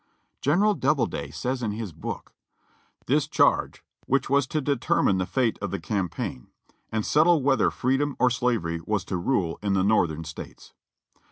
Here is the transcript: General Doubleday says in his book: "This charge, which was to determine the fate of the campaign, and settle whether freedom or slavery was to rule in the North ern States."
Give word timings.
General 0.41 0.73
Doubleday 0.73 1.29
says 1.29 1.61
in 1.61 1.73
his 1.73 1.93
book: 1.93 2.33
"This 3.05 3.27
charge, 3.27 3.83
which 4.07 4.31
was 4.31 4.47
to 4.47 4.59
determine 4.59 5.19
the 5.19 5.27
fate 5.27 5.59
of 5.61 5.69
the 5.69 5.79
campaign, 5.79 6.47
and 6.91 7.05
settle 7.05 7.43
whether 7.43 7.69
freedom 7.69 8.15
or 8.17 8.31
slavery 8.31 8.81
was 8.87 9.05
to 9.05 9.17
rule 9.17 9.59
in 9.61 9.73
the 9.73 9.83
North 9.83 10.09
ern 10.09 10.23
States." 10.23 10.73